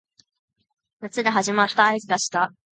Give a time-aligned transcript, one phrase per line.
[1.01, 2.51] 夏が始まった合図がした